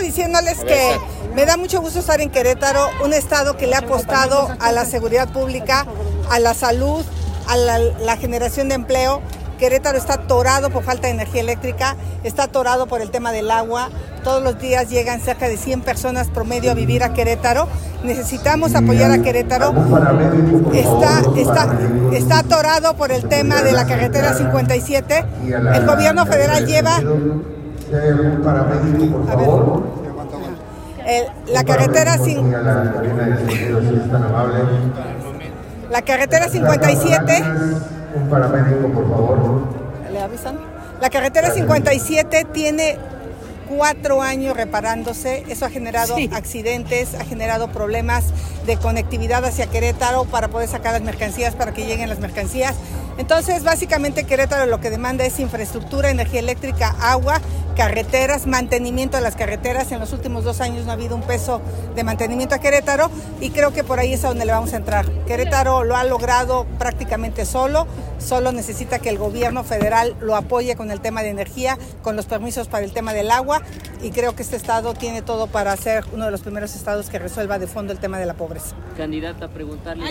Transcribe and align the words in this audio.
diciéndoles 0.00 0.64
que 0.64 0.98
me 1.34 1.46
da 1.46 1.56
mucho 1.56 1.80
gusto 1.80 2.00
estar 2.00 2.20
en 2.20 2.30
Querétaro, 2.30 2.88
un 3.04 3.12
estado 3.12 3.56
que 3.56 3.66
le 3.66 3.76
ha 3.76 3.80
apostado 3.80 4.48
a 4.58 4.72
la 4.72 4.84
seguridad 4.84 5.32
pública, 5.32 5.86
a 6.28 6.38
la 6.38 6.54
salud, 6.54 7.04
a 7.46 7.56
la, 7.56 8.16
generación 8.16 8.68
de 8.68 8.74
empleo. 8.74 9.20
Querétaro 9.58 9.98
está 9.98 10.14
atorado 10.14 10.70
por 10.70 10.82
falta 10.84 11.06
de 11.06 11.12
energía 11.12 11.42
eléctrica, 11.42 11.96
está 12.24 12.44
atorado 12.44 12.86
por 12.86 13.02
el 13.02 13.10
tema 13.10 13.30
del 13.30 13.50
agua. 13.50 13.90
Todos 14.24 14.42
los 14.42 14.58
días 14.58 14.88
llegan 14.88 15.20
cerca 15.20 15.48
de 15.48 15.56
100 15.56 15.82
personas 15.82 16.28
promedio 16.28 16.70
a 16.70 16.74
vivir 16.74 17.04
a 17.04 17.12
Querétaro. 17.12 17.68
Necesitamos 18.02 18.74
apoyar 18.74 19.12
a 19.12 19.18
Querétaro. 19.22 19.74
Está, 20.72 21.22
está, 21.36 21.78
está 22.12 22.38
atorado 22.38 22.96
por 22.96 23.12
el 23.12 23.28
tema 23.28 23.62
de 23.62 23.72
la 23.72 23.86
carretera 23.86 24.34
57. 24.34 25.24
El 25.74 25.86
gobierno 25.86 26.24
federal 26.24 26.66
lleva 26.66 27.00
la 31.52 31.64
carretera 31.64 32.18
sin... 32.18 32.52
La 35.90 36.02
carretera 36.02 36.48
57. 36.48 37.44
Un 38.14 38.28
paramédico, 38.28 38.88
por 38.88 39.08
favor. 39.08 39.38
¿Le 40.12 40.20
avisan? 40.20 40.56
La 41.00 41.10
carretera 41.10 41.50
57 41.50 42.46
tiene 42.52 42.98
cuatro 43.70 44.20
años 44.20 44.56
reparándose. 44.56 45.44
Eso 45.48 45.64
ha 45.64 45.70
generado 45.70 46.16
accidentes, 46.32 47.14
ha 47.14 47.24
generado 47.24 47.70
problemas 47.70 48.24
de 48.66 48.76
conectividad 48.76 49.44
hacia 49.44 49.68
Querétaro 49.68 50.24
para 50.24 50.48
poder 50.48 50.68
sacar 50.68 50.92
las 50.92 51.02
mercancías, 51.02 51.54
para 51.54 51.72
que 51.72 51.86
lleguen 51.86 52.08
las 52.08 52.18
mercancías. 52.18 52.74
Entonces, 53.16 53.64
básicamente 53.64 54.24
Querétaro 54.24 54.66
lo 54.66 54.80
que 54.80 54.90
demanda 54.90 55.24
es 55.24 55.38
infraestructura, 55.38 56.10
energía 56.10 56.40
eléctrica, 56.40 56.94
agua 57.00 57.40
carreteras, 57.80 58.46
mantenimiento 58.46 59.16
de 59.16 59.22
las 59.22 59.36
carreteras. 59.36 59.90
En 59.90 60.00
los 60.00 60.12
últimos 60.12 60.44
dos 60.44 60.60
años 60.60 60.84
no 60.84 60.90
ha 60.90 60.94
habido 60.94 61.16
un 61.16 61.22
peso 61.22 61.62
de 61.94 62.04
mantenimiento 62.04 62.54
a 62.54 62.58
Querétaro 62.58 63.10
y 63.40 63.50
creo 63.50 63.72
que 63.72 63.84
por 63.84 63.98
ahí 63.98 64.12
es 64.12 64.22
a 64.22 64.28
donde 64.28 64.44
le 64.44 64.52
vamos 64.52 64.74
a 64.74 64.76
entrar. 64.76 65.10
Querétaro 65.26 65.82
lo 65.84 65.96
ha 65.96 66.04
logrado 66.04 66.66
prácticamente 66.78 67.46
solo, 67.46 67.86
solo 68.18 68.52
necesita 68.52 68.98
que 68.98 69.08
el 69.08 69.16
gobierno 69.16 69.64
federal 69.64 70.14
lo 70.20 70.36
apoye 70.36 70.76
con 70.76 70.90
el 70.90 71.00
tema 71.00 71.22
de 71.22 71.30
energía, 71.30 71.78
con 72.02 72.16
los 72.16 72.26
permisos 72.26 72.68
para 72.68 72.84
el 72.84 72.92
tema 72.92 73.14
del 73.14 73.30
agua 73.30 73.59
y 74.02 74.10
creo 74.10 74.34
que 74.34 74.42
este 74.42 74.56
estado 74.56 74.94
tiene 74.94 75.22
todo 75.22 75.46
para 75.46 75.76
ser 75.76 76.04
uno 76.12 76.24
de 76.24 76.30
los 76.30 76.40
primeros 76.40 76.74
estados 76.74 77.10
que 77.10 77.18
resuelva 77.18 77.58
de 77.58 77.66
fondo 77.66 77.92
el 77.92 77.98
tema 77.98 78.18
de 78.18 78.26
la 78.26 78.34
pobreza. 78.34 78.74
Candidata, 78.96 79.48
preguntarle. 79.48 80.04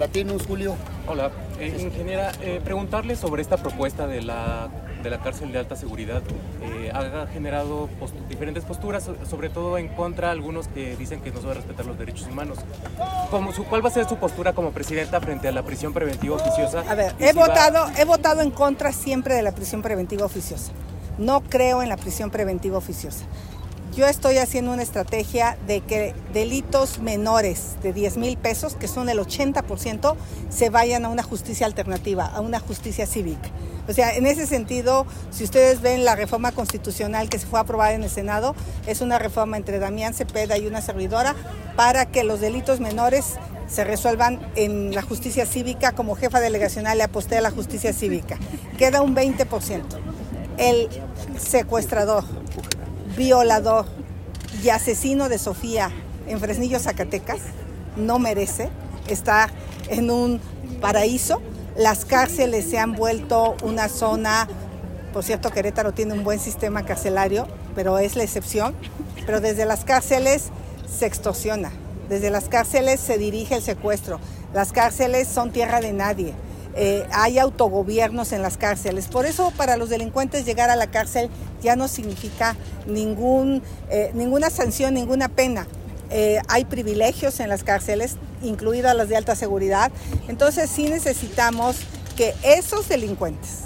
Latinos, 0.00 0.46
Julio. 0.46 0.76
Hola, 1.06 1.30
eh, 1.58 1.76
ingeniera, 1.78 2.32
eh, 2.40 2.58
preguntarle 2.64 3.16
sobre 3.16 3.42
esta 3.42 3.58
propuesta 3.58 4.06
de 4.06 4.22
la, 4.22 4.70
de 5.02 5.10
la 5.10 5.20
cárcel 5.20 5.52
de 5.52 5.58
alta 5.58 5.76
seguridad. 5.76 6.22
Eh, 6.62 6.90
ha 6.90 7.26
generado 7.26 7.90
diferentes 8.26 8.64
posturas, 8.64 9.10
sobre 9.28 9.50
todo 9.50 9.76
en 9.76 9.88
contra 9.88 10.30
algunos 10.30 10.68
que 10.68 10.96
dicen 10.96 11.20
que 11.20 11.30
no 11.30 11.40
se 11.40 11.46
va 11.46 11.52
a 11.52 11.56
respetar 11.56 11.84
los 11.84 11.98
derechos 11.98 12.26
humanos. 12.28 12.58
Como 13.30 13.52
su, 13.52 13.64
¿Cuál 13.64 13.84
va 13.84 13.90
a 13.90 13.92
ser 13.92 14.08
su 14.08 14.16
postura 14.16 14.54
como 14.54 14.70
presidenta 14.70 15.20
frente 15.20 15.48
a 15.48 15.52
la 15.52 15.62
prisión 15.62 15.92
preventiva 15.92 16.36
oficiosa? 16.36 16.82
A 16.88 16.94
ver, 16.94 17.14
he, 17.18 17.34
votado, 17.34 17.86
he 17.98 18.06
votado 18.06 18.40
en 18.40 18.50
contra 18.50 18.92
siempre 18.92 19.34
de 19.34 19.42
la 19.42 19.52
prisión 19.52 19.82
preventiva 19.82 20.24
oficiosa. 20.24 20.72
No 21.18 21.42
creo 21.42 21.82
en 21.82 21.88
la 21.88 21.96
prisión 21.96 22.30
preventiva 22.30 22.78
oficiosa. 22.78 23.24
Yo 23.96 24.06
estoy 24.06 24.38
haciendo 24.38 24.72
una 24.72 24.84
estrategia 24.84 25.58
de 25.66 25.80
que 25.80 26.14
delitos 26.32 27.00
menores 27.00 27.74
de 27.82 27.92
10 27.92 28.18
mil 28.18 28.36
pesos, 28.36 28.76
que 28.76 28.86
son 28.86 29.08
el 29.08 29.18
80%, 29.18 30.14
se 30.48 30.70
vayan 30.70 31.04
a 31.04 31.08
una 31.08 31.24
justicia 31.24 31.66
alternativa, 31.66 32.24
a 32.26 32.40
una 32.40 32.60
justicia 32.60 33.04
cívica. 33.04 33.48
O 33.88 33.92
sea, 33.92 34.14
en 34.14 34.26
ese 34.26 34.46
sentido, 34.46 35.06
si 35.32 35.42
ustedes 35.42 35.80
ven 35.80 36.04
la 36.04 36.14
reforma 36.14 36.52
constitucional 36.52 37.28
que 37.28 37.40
se 37.40 37.46
fue 37.48 37.58
aprobada 37.58 37.92
en 37.92 38.04
el 38.04 38.10
Senado, 38.10 38.54
es 38.86 39.00
una 39.00 39.18
reforma 39.18 39.56
entre 39.56 39.80
Damián 39.80 40.14
Cepeda 40.14 40.56
y 40.56 40.68
una 40.68 40.82
servidora 40.82 41.34
para 41.74 42.06
que 42.06 42.22
los 42.22 42.40
delitos 42.40 42.78
menores 42.78 43.34
se 43.66 43.82
resuelvan 43.82 44.40
en 44.54 44.94
la 44.94 45.02
justicia 45.02 45.46
cívica. 45.46 45.92
Como 45.92 46.14
jefa 46.14 46.38
delegacional 46.38 46.98
le 46.98 47.04
aposté 47.04 47.38
a 47.38 47.40
la 47.40 47.50
justicia 47.50 47.92
cívica. 47.92 48.38
Queda 48.78 49.02
un 49.02 49.16
20%. 49.16 50.09
El 50.60 50.90
secuestrador, 51.38 52.22
violador 53.16 53.86
y 54.62 54.68
asesino 54.68 55.30
de 55.30 55.38
Sofía 55.38 55.90
en 56.26 56.38
Fresnillo, 56.38 56.78
Zacatecas, 56.78 57.40
no 57.96 58.18
merece 58.18 58.68
estar 59.08 59.48
en 59.88 60.10
un 60.10 60.38
paraíso. 60.82 61.40
Las 61.78 62.04
cárceles 62.04 62.68
se 62.68 62.78
han 62.78 62.92
vuelto 62.92 63.56
una 63.62 63.88
zona, 63.88 64.48
por 65.14 65.24
cierto, 65.24 65.50
Querétaro 65.50 65.94
tiene 65.94 66.12
un 66.12 66.24
buen 66.24 66.38
sistema 66.38 66.84
carcelario, 66.84 67.48
pero 67.74 67.98
es 67.98 68.14
la 68.14 68.24
excepción. 68.24 68.74
Pero 69.24 69.40
desde 69.40 69.64
las 69.64 69.86
cárceles 69.86 70.50
se 70.86 71.06
extorsiona, 71.06 71.72
desde 72.10 72.28
las 72.28 72.50
cárceles 72.50 73.00
se 73.00 73.16
dirige 73.16 73.54
el 73.54 73.62
secuestro, 73.62 74.20
las 74.52 74.72
cárceles 74.72 75.26
son 75.26 75.52
tierra 75.52 75.80
de 75.80 75.94
nadie. 75.94 76.34
Eh, 76.76 77.04
hay 77.12 77.38
autogobiernos 77.38 78.32
en 78.32 78.42
las 78.42 78.56
cárceles. 78.56 79.08
Por 79.08 79.26
eso 79.26 79.52
para 79.56 79.76
los 79.76 79.88
delincuentes 79.88 80.44
llegar 80.44 80.70
a 80.70 80.76
la 80.76 80.86
cárcel 80.88 81.28
ya 81.62 81.76
no 81.76 81.88
significa 81.88 82.56
ningún, 82.86 83.62
eh, 83.90 84.10
ninguna 84.14 84.50
sanción, 84.50 84.94
ninguna 84.94 85.28
pena. 85.28 85.66
Eh, 86.10 86.40
hay 86.48 86.64
privilegios 86.64 87.40
en 87.40 87.48
las 87.48 87.64
cárceles, 87.64 88.16
incluidas 88.42 88.96
las 88.96 89.08
de 89.08 89.16
alta 89.16 89.34
seguridad. 89.34 89.90
Entonces 90.28 90.70
sí 90.70 90.88
necesitamos 90.88 91.76
que 92.16 92.34
esos 92.42 92.88
delincuentes, 92.88 93.60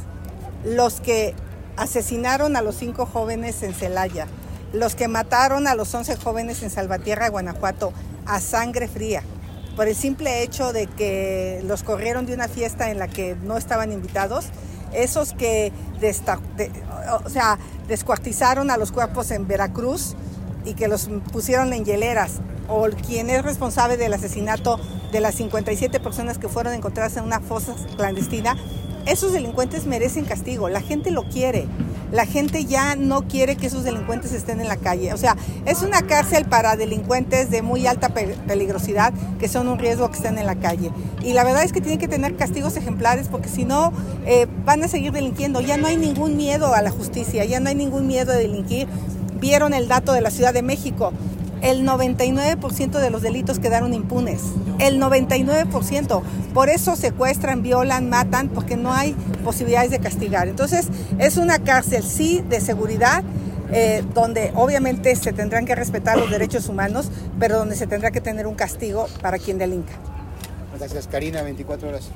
los 0.65 1.01
que 1.01 1.35
asesinaron 1.77 2.57
a 2.57 2.63
los 2.63 2.77
cinco 2.77 3.07
jóvenes 3.07 3.63
en 3.63 3.75
Celaya, 3.75 4.27
los 4.73 4.95
que 4.95 5.09
mataron 5.09 5.67
a 5.67 5.75
los 5.75 5.95
once 5.95 6.17
jóvenes 6.17 6.63
en 6.63 6.71
Salvatierra, 6.71 7.29
Guanajuato, 7.29 7.93
a 8.27 8.41
sangre 8.41 8.89
fría, 8.89 9.23
por 9.77 9.89
el 9.89 9.95
simple 9.95 10.43
hecho 10.43 10.73
de 10.73 10.87
que 10.87 11.63
los 11.67 11.83
corrieron 11.83 12.27
de 12.27 12.35
una 12.35 12.49
fiesta 12.49 12.91
en 12.91 12.99
la 12.99 13.09
que 13.09 13.37
no 13.43 13.57
estaban 13.57 13.93
invitados, 13.93 14.47
esos 14.93 15.33
que 15.33 15.73
o 17.25 17.29
sea, 17.29 17.59
descuartizaron 17.89 18.71
a 18.71 18.77
los 18.77 18.93
cuerpos 18.93 19.31
en 19.31 19.47
Veracruz 19.47 20.15
y 20.65 20.75
que 20.75 20.89
los 20.89 21.09
pusieron 21.33 21.73
en 21.73 21.85
hieleras, 21.85 22.41
o 22.69 22.87
quien 23.07 23.31
es 23.31 23.43
responsable 23.43 23.97
del 23.97 24.15
asesinato 24.15 24.79
de 25.13 25.21
las 25.21 25.35
57 25.35 26.01
personas 26.01 26.39
que 26.39 26.49
fueron 26.49 26.73
encontradas 26.73 27.17
en 27.17 27.25
una 27.25 27.41
fosa 27.41 27.75
clandestina, 27.97 28.57
esos 29.07 29.33
delincuentes 29.33 29.87
merecen 29.87 30.25
castigo, 30.25 30.69
la 30.69 30.81
gente 30.81 31.11
lo 31.11 31.25
quiere. 31.25 31.67
La 32.13 32.27
gente 32.27 32.65
ya 32.65 32.95
no 32.95 33.27
quiere 33.27 33.57
que 33.57 33.67
esos 33.67 33.83
delincuentes 33.83 34.33
estén 34.33 34.61
en 34.61 34.69
la 34.69 34.77
calle. 34.77 35.13
O 35.13 35.17
sea, 35.17 35.37
es 35.67 35.83
una 35.83 36.03
cárcel 36.03 36.45
para 36.45 36.77
delincuentes 36.77 37.51
de 37.51 37.61
muy 37.61 37.89
alta 37.89 38.11
peligrosidad 38.11 39.13
que 39.41 39.49
son 39.49 39.67
un 39.67 39.81
riesgo 39.81 40.09
que 40.11 40.17
estén 40.17 40.39
en 40.39 40.47
la 40.47 40.55
calle. 40.55 40.93
Y 41.25 41.33
la 41.33 41.43
verdad 41.43 41.65
es 41.65 41.73
que 41.73 41.81
tienen 41.81 41.99
que 41.99 42.07
tener 42.07 42.37
castigos 42.37 42.77
ejemplares 42.77 43.27
porque 43.29 43.49
si 43.49 43.65
no 43.65 43.93
eh, 44.27 44.47
van 44.65 44.85
a 44.85 44.89
seguir 44.89 45.11
delinquiendo. 45.11 45.61
Ya 45.61 45.77
no 45.77 45.89
hay 45.89 45.97
ningún 45.97 46.37
miedo 46.37 46.73
a 46.73 46.83
la 46.83 46.91
justicia, 46.91 47.45
ya 47.47 47.59
no 47.59 47.69
hay 47.69 47.75
ningún 47.75 48.07
miedo 48.07 48.31
de 48.31 48.39
delinquir. 48.39 48.87
Vieron 49.41 49.75
el 49.75 49.89
dato 49.89 50.13
de 50.13 50.21
la 50.21 50.31
Ciudad 50.31 50.55
de 50.55 50.63
México 50.63 51.13
el 51.65 51.87
99% 51.87 53.01
de 53.01 53.11
los 53.11 53.23
delitos 53.23 53.59
quedaron 53.59 53.95
impunes. 53.95 54.43
El 54.79 55.01
99%. 55.01 56.23
Por 56.53 56.69
eso 56.69 56.95
secuestran, 56.95 57.63
violan, 57.63 58.11
matan, 58.11 58.51
porque 58.51 58.77
no 58.77 58.93
hay 58.93 59.15
posibilidades 59.43 59.91
de 59.91 59.99
castigar. 59.99 60.47
Entonces, 60.47 60.89
es 61.19 61.39
una 61.39 61.59
cárcel, 61.59 62.03
sí, 62.03 62.45
de 62.49 62.61
seguridad, 62.61 63.25
eh, 63.73 64.05
donde 64.13 64.53
obviamente 64.55 65.17
se 65.17 65.33
tendrán 65.33 65.65
que 65.65 65.75
respetar 65.75 66.19
los 66.19 66.31
derechos 66.31 66.69
humanos, 66.69 67.11
pero 67.41 67.57
donde 67.57 67.77
se 67.77 67.87
tendrá 67.87 68.11
que 68.11 68.21
tener 68.21 68.47
un 68.47 68.55
castigo 68.55 69.09
para 69.23 69.39
quien 69.39 69.57
delinca. 69.57 69.95
Gracias, 70.79 71.07
Karina, 71.07 71.43
24 71.43 71.89
horas. 71.89 72.11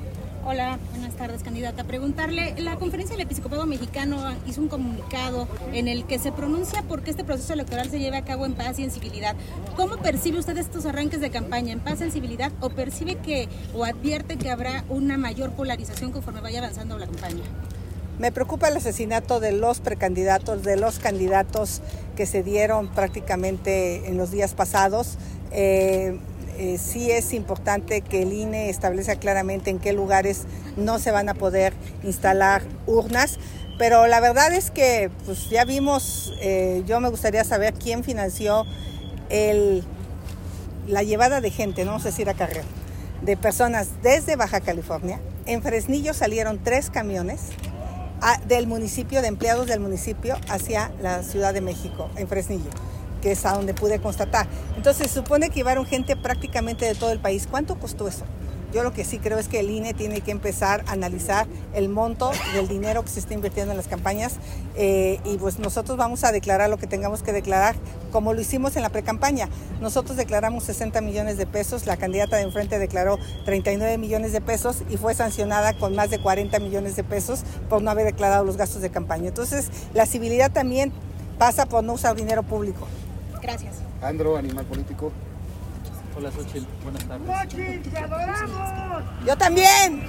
Hola, 0.50 0.78
buenas 0.92 1.14
tardes, 1.14 1.42
candidata. 1.42 1.84
Preguntarle, 1.84 2.54
la 2.56 2.76
Conferencia 2.76 3.14
del 3.14 3.26
Episcopado 3.26 3.66
Mexicano 3.66 4.16
hizo 4.46 4.62
un 4.62 4.68
comunicado 4.68 5.46
en 5.74 5.88
el 5.88 6.06
que 6.06 6.18
se 6.18 6.32
pronuncia 6.32 6.80
por 6.84 7.02
que 7.02 7.10
este 7.10 7.22
proceso 7.22 7.52
electoral 7.52 7.90
se 7.90 7.98
lleve 7.98 8.16
a 8.16 8.24
cabo 8.24 8.46
en 8.46 8.54
paz 8.54 8.78
y 8.78 8.84
en 8.84 8.90
civilidad. 8.90 9.36
¿Cómo 9.76 9.98
percibe 9.98 10.38
usted 10.38 10.56
estos 10.56 10.86
arranques 10.86 11.20
de 11.20 11.28
campaña, 11.28 11.74
en 11.74 11.80
paz 11.80 12.00
y 12.00 12.04
en 12.04 12.12
civilidad, 12.12 12.50
o 12.62 12.70
percibe 12.70 13.16
que, 13.16 13.46
o 13.74 13.84
advierte 13.84 14.38
que 14.38 14.50
habrá 14.50 14.86
una 14.88 15.18
mayor 15.18 15.52
polarización 15.52 16.12
conforme 16.12 16.40
vaya 16.40 16.60
avanzando 16.60 16.96
la 16.96 17.04
campaña? 17.04 17.44
Me 18.18 18.32
preocupa 18.32 18.68
el 18.68 18.78
asesinato 18.78 19.40
de 19.40 19.52
los 19.52 19.80
precandidatos, 19.80 20.62
de 20.62 20.78
los 20.78 20.98
candidatos 20.98 21.82
que 22.16 22.24
se 22.24 22.42
dieron 22.42 22.88
prácticamente 22.88 24.08
en 24.08 24.16
los 24.16 24.30
días 24.30 24.54
pasados. 24.54 25.18
Eh, 25.50 26.18
eh, 26.58 26.76
sí 26.78 27.10
es 27.10 27.32
importante 27.32 28.00
que 28.02 28.22
el 28.22 28.32
INE 28.32 28.68
establezca 28.68 29.16
claramente 29.16 29.70
en 29.70 29.78
qué 29.78 29.92
lugares 29.92 30.44
no 30.76 30.98
se 30.98 31.10
van 31.10 31.28
a 31.28 31.34
poder 31.34 31.72
instalar 32.02 32.62
urnas, 32.86 33.38
pero 33.78 34.06
la 34.08 34.20
verdad 34.20 34.52
es 34.52 34.70
que 34.70 35.10
pues, 35.24 35.48
ya 35.50 35.64
vimos, 35.64 36.34
eh, 36.40 36.82
yo 36.86 37.00
me 37.00 37.08
gustaría 37.08 37.44
saber 37.44 37.74
quién 37.74 38.02
financió 38.04 38.66
el, 39.30 39.84
la 40.86 41.02
llevada 41.02 41.40
de 41.40 41.50
gente, 41.50 41.84
no 41.84 41.92
vamos 41.92 42.06
a 42.06 42.10
decir 42.10 42.28
a 42.28 42.34
carrera, 42.34 42.64
de 43.22 43.36
personas 43.36 43.88
desde 44.02 44.36
Baja 44.36 44.60
California. 44.60 45.20
En 45.46 45.62
Fresnillo 45.62 46.12
salieron 46.14 46.58
tres 46.62 46.90
camiones 46.90 47.40
a- 48.20 48.38
del 48.46 48.66
municipio, 48.66 49.22
de 49.22 49.28
empleados 49.28 49.66
del 49.66 49.80
municipio 49.80 50.36
hacia 50.48 50.90
la 51.00 51.22
Ciudad 51.22 51.54
de 51.54 51.60
México, 51.60 52.10
en 52.16 52.26
Fresnillo, 52.28 52.70
que 53.20 53.32
es 53.32 53.44
a 53.44 53.52
donde 53.52 53.74
pude 53.74 54.00
constatar. 54.00 54.46
Entonces 54.76 55.10
supone 55.10 55.48
que 55.50 55.56
llevaron 55.56 55.86
gente 55.86 56.16
prácticamente 56.16 56.84
de 56.84 56.94
todo 56.94 57.12
el 57.12 57.20
país. 57.20 57.46
¿Cuánto 57.50 57.78
costó 57.78 58.08
eso? 58.08 58.24
Yo 58.72 58.82
lo 58.82 58.92
que 58.92 59.04
sí 59.04 59.18
creo 59.18 59.38
es 59.38 59.48
que 59.48 59.60
el 59.60 59.70
INE 59.70 59.94
tiene 59.94 60.20
que 60.20 60.30
empezar 60.30 60.84
a 60.86 60.92
analizar 60.92 61.46
el 61.72 61.88
monto 61.88 62.30
del 62.52 62.68
dinero 62.68 63.02
que 63.02 63.08
se 63.08 63.20
está 63.20 63.32
invirtiendo 63.32 63.70
en 63.72 63.78
las 63.78 63.88
campañas 63.88 64.36
eh, 64.76 65.20
y 65.24 65.38
pues 65.38 65.58
nosotros 65.58 65.96
vamos 65.96 66.22
a 66.22 66.32
declarar 66.32 66.68
lo 66.68 66.76
que 66.76 66.86
tengamos 66.86 67.22
que 67.22 67.32
declarar 67.32 67.76
como 68.12 68.34
lo 68.34 68.40
hicimos 68.42 68.76
en 68.76 68.82
la 68.82 68.90
precampaña. 68.90 69.48
Nosotros 69.80 70.18
declaramos 70.18 70.64
60 70.64 71.00
millones 71.00 71.38
de 71.38 71.46
pesos, 71.46 71.86
la 71.86 71.96
candidata 71.96 72.36
de 72.36 72.42
enfrente 72.42 72.78
declaró 72.78 73.18
39 73.46 73.96
millones 73.96 74.32
de 74.32 74.42
pesos 74.42 74.82
y 74.90 74.98
fue 74.98 75.14
sancionada 75.14 75.72
con 75.78 75.94
más 75.96 76.10
de 76.10 76.18
40 76.18 76.58
millones 76.58 76.94
de 76.94 77.04
pesos 77.04 77.44
por 77.70 77.80
no 77.80 77.90
haber 77.90 78.04
declarado 78.04 78.44
los 78.44 78.58
gastos 78.58 78.82
de 78.82 78.90
campaña. 78.90 79.28
Entonces 79.28 79.68
la 79.94 80.04
civilidad 80.04 80.52
también 80.52 80.92
pasa 81.38 81.64
por 81.64 81.84
no 81.84 81.94
usar 81.94 82.16
dinero 82.16 82.42
público. 82.42 82.86
Gracias. 83.48 83.76
Andro, 84.02 84.36
animal 84.36 84.66
político. 84.66 85.10
Hola 86.14 86.30
Xochitl, 86.30 86.66
buenas 86.82 87.02
tardes. 87.04 87.26
Yo 89.26 89.36
también. 89.38 90.04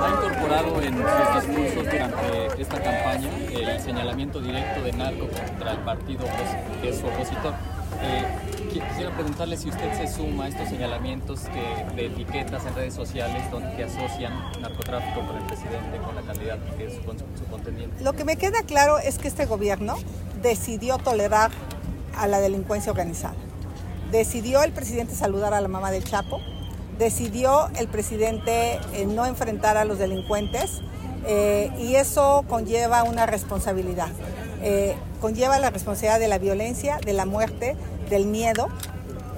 Ha 0.00 0.08
incorporado 0.08 0.80
en 0.82 0.94
sus 0.94 1.46
discursos 1.48 1.84
durante 1.84 2.62
esta 2.62 2.80
campaña 2.80 3.28
el 3.50 3.80
señalamiento 3.80 4.40
directo 4.40 4.82
de 4.82 4.92
narco 4.92 5.26
contra 5.26 5.72
el 5.72 5.78
partido 5.78 6.24
que 6.80 6.90
es 6.90 7.00
su 7.00 7.06
opositor. 7.08 7.54
Eh, 8.02 8.53
quisiera 8.80 9.10
preguntarle 9.14 9.56
si 9.56 9.68
usted 9.68 9.92
se 9.96 10.12
suma 10.12 10.44
a 10.44 10.48
estos 10.48 10.68
señalamientos 10.68 11.44
de 11.96 12.06
etiquetas 12.06 12.64
en 12.66 12.74
redes 12.74 12.94
sociales 12.94 13.50
donde 13.50 13.84
asocian 13.84 14.32
narcotráfico 14.60 15.26
con 15.26 15.36
el 15.36 15.44
presidente, 15.44 15.98
con 16.04 16.14
la 16.14 16.22
candidata 16.22 16.76
que 16.76 16.86
es 16.86 16.94
su 16.94 17.44
contendiente. 17.50 18.02
Lo 18.02 18.12
que 18.14 18.24
me 18.24 18.36
queda 18.36 18.62
claro 18.66 18.98
es 18.98 19.18
que 19.18 19.28
este 19.28 19.46
gobierno 19.46 19.96
decidió 20.42 20.98
tolerar 20.98 21.50
a 22.16 22.26
la 22.26 22.40
delincuencia 22.40 22.92
organizada. 22.92 23.34
Decidió 24.10 24.62
el 24.62 24.72
presidente 24.72 25.14
saludar 25.14 25.54
a 25.54 25.60
la 25.60 25.68
mamá 25.68 25.90
del 25.90 26.04
Chapo, 26.04 26.40
decidió 26.98 27.68
el 27.76 27.88
presidente 27.88 28.78
eh, 28.92 29.06
no 29.06 29.26
enfrentar 29.26 29.76
a 29.76 29.84
los 29.84 29.98
delincuentes 29.98 30.82
eh, 31.26 31.70
y 31.78 31.96
eso 31.96 32.44
conlleva 32.48 33.02
una 33.02 33.26
responsabilidad. 33.26 34.08
Eh, 34.62 34.94
conlleva 35.20 35.58
la 35.58 35.70
responsabilidad 35.70 36.20
de 36.20 36.28
la 36.28 36.38
violencia, 36.38 36.98
de 37.04 37.12
la 37.12 37.26
muerte, 37.26 37.76
del 38.10 38.26
miedo. 38.26 38.68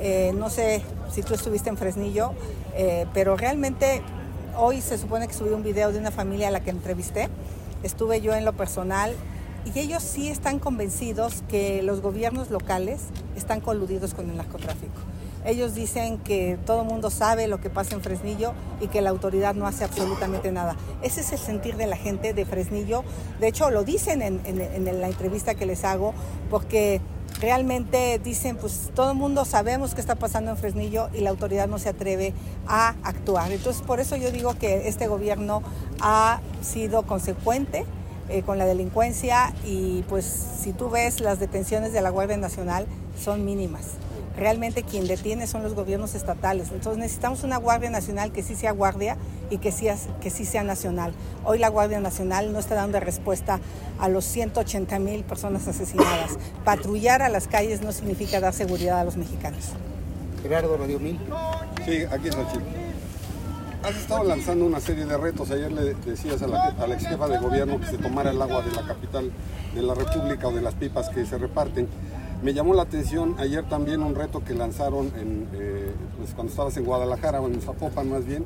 Eh, 0.01 0.33
no 0.37 0.51
sé 0.51 0.83
si 1.11 1.23
tú 1.23 1.35
estuviste 1.35 1.69
en 1.69 1.77
Fresnillo, 1.77 2.33
eh, 2.75 3.07
pero 3.15 3.37
realmente 3.37 4.03
hoy 4.57 4.81
se 4.81 4.99
supone 4.99 5.27
que 5.29 5.35
subí 5.35 5.51
un 5.51 5.63
video 5.63 5.93
de 5.93 5.99
una 5.99 6.11
familia 6.11 6.49
a 6.49 6.51
la 6.51 6.61
que 6.61 6.71
entrevisté. 6.71 7.29
Estuve 7.83 8.21
yo 8.21 8.35
en 8.35 8.45
lo 8.45 8.53
personal 8.53 9.15
y 9.65 9.79
ellos 9.79 10.03
sí 10.03 10.29
están 10.29 10.59
convencidos 10.59 11.43
que 11.49 11.83
los 11.83 12.01
gobiernos 12.01 12.51
locales 12.51 13.03
están 13.37 13.61
coludidos 13.61 14.15
con 14.15 14.31
el 14.31 14.37
narcotráfico. 14.37 15.01
Ellos 15.47 15.77
dicen 15.77 16.19
que 16.19 16.59
todo 16.67 16.83
el 16.83 16.89
mundo 16.89 17.09
sabe 17.09 17.47
lo 17.47 17.61
que 17.61 17.71
pasa 17.71 17.95
en 17.95 18.03
Fresnillo 18.03 18.53
y 18.81 18.89
que 18.89 19.01
la 19.01 19.11
autoridad 19.11 19.55
no 19.55 19.69
hace 19.69 19.85
absolutamente 19.85 20.51
nada. 20.51 20.77
Ese 21.03 21.21
es 21.21 21.33
el 21.33 21.39
sentir 21.39 21.77
de 21.77 21.87
la 21.87 21.97
gente 21.97 22.35
de 22.35 22.45
Fresnillo. 22.45 23.05
De 23.39 23.47
hecho, 23.47 23.71
lo 23.71 23.85
dicen 23.85 24.23
en, 24.23 25.01
la 25.01 25.07
entrevista 25.07 25.55
que 25.55 25.65
les 25.65 25.85
hago, 25.85 26.15
porque 26.51 27.01
realmente 27.41 28.19
dicen, 28.23 28.57
pues 28.57 28.91
todo 28.95 29.13
el 29.13 29.17
mundo 29.17 29.45
sabemos 29.45 29.95
qué 29.95 30.01
está 30.01 30.15
pasando 30.15 30.51
en 30.51 30.57
Fresnillo 30.57 31.09
y 31.15 31.21
la 31.21 31.31
autoridad 31.31 31.69
no 31.69 31.79
se 31.79 31.91
atreve 31.91 32.33
a 32.67 32.95
actuar. 33.03 33.53
Entonces, 33.53 33.83
por 33.83 34.01
eso 34.01 34.17
yo 34.17 34.31
digo 34.31 34.55
que 34.55 34.89
este 34.89 35.07
gobierno 35.07 35.63
ha 36.01 36.41
sido 36.63 37.03
consecuente 37.03 37.85
eh, 38.29 38.43
con 38.43 38.59
la 38.59 38.67
delincuencia 38.67 39.55
y 39.65 40.03
pues 40.09 40.25
si 40.25 40.73
tú 40.73 40.91
ves 40.91 41.21
las 41.21 41.39
detenciones 41.39 41.93
de 41.93 42.01
la 42.01 42.11
Guardia 42.11 42.37
Nacional 42.37 42.87
son 43.23 43.45
mínimas. 43.45 43.85
Realmente 44.37 44.83
quien 44.83 45.07
detiene 45.07 45.47
son 45.47 45.63
los 45.63 45.75
gobiernos 45.75 46.15
estatales. 46.15 46.71
Entonces 46.71 46.99
necesitamos 46.99 47.43
una 47.43 47.57
Guardia 47.57 47.91
Nacional 47.91 48.33
que 48.33 48.43
sí 48.43 48.55
sea 48.55 48.73
guardia 48.73 49.17
y 49.49 49.59
que 49.59 49.73
sí, 49.73 49.89
que 50.21 50.31
sí 50.31 50.45
sea 50.45 50.63
nacional. 50.63 51.15
Hoy 51.45 51.59
la 51.59 51.69
Guardia 51.69 52.01
Nacional 52.01 52.53
no 52.53 52.59
está 52.59 52.75
dando 52.75 53.01
respuesta 53.01 53.61
a 53.99 54.09
los 54.09 54.25
180 54.27 54.99
mil 54.99 55.25
personas 55.25 55.67
asesinadas. 55.69 56.39
Patrullar 56.65 57.23
a 57.23 57.31
las 57.31 57.49
calles 57.49 57.81
no 57.81 57.93
significa 57.93 58.41
dar 58.41 58.53
seguridad 58.53 59.01
a 59.01 59.05
los 59.05 59.17
mexicanos. 59.17 59.71
Gerardo, 60.43 60.77
Radio 60.77 61.01
1000. 61.01 61.19
Sí, 61.87 62.05
aquí 62.11 62.29
es 62.29 62.35
Xochitl. 62.35 62.65
Has 63.83 63.97
estado 63.97 64.25
lanzando 64.25 64.67
una 64.67 64.81
serie 64.81 65.07
de 65.07 65.17
retos. 65.17 65.51
Ayer 65.51 65.71
le 65.73 65.95
decías 65.95 66.43
a 66.43 66.49
la, 66.49 66.65
a 66.65 66.87
la 66.87 66.95
ex 66.95 67.07
jefa 67.07 67.29
de 67.29 67.39
gobierno 67.39 67.81
que 67.81 67.87
se 67.87 67.99
tomara 67.99 68.31
el 68.31 68.43
agua 68.43 68.63
de 68.63 68.73
la 68.73 68.83
capital 68.83 69.31
de 69.75 69.83
la 69.83 69.95
República 69.95 70.49
o 70.49 70.53
de 70.53 70.61
las 70.61 70.75
pipas 70.75 71.09
que 71.09 71.25
se 71.25 71.39
reparten. 71.39 71.89
Me 72.43 72.53
llamó 72.53 72.75
la 72.75 72.83
atención 72.83 73.35
ayer 73.39 73.67
también 73.69 74.03
un 74.03 74.15
reto 74.15 74.45
que 74.45 74.55
lanzaron 74.55 75.11
eh, 75.55 75.93
pues 76.19 76.35
cuando 76.35 76.51
estabas 76.51 76.77
en 76.77 76.85
Guadalajara 76.85 77.41
o 77.41 77.49
en 77.49 77.61
Zapopan 77.63 78.11
más 78.11 78.27
bien, 78.27 78.45